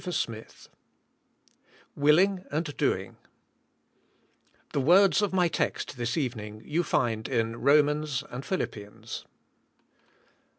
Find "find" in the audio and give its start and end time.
6.81-7.27